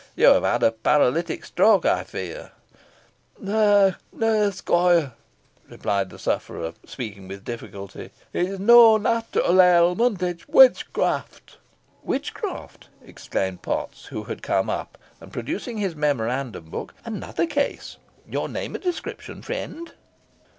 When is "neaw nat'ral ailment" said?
8.57-10.23